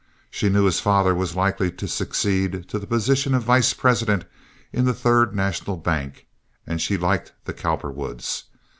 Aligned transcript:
She 0.31 0.49
knew 0.49 0.63
his 0.65 0.79
father 0.79 1.13
was 1.13 1.35
likely 1.35 1.71
to 1.73 1.87
succeed 1.87 2.67
to 2.69 2.79
the 2.79 2.87
position 2.87 3.35
of 3.35 3.43
vice 3.43 3.75
president 3.75 4.25
in 4.73 4.85
the 4.85 4.95
Third 4.95 5.35
National 5.35 5.77
Bank, 5.77 6.25
and 6.65 6.81
she 6.81 6.97
liked 6.97 7.33
the 7.45 7.53
Cowperwoods. 7.53 8.45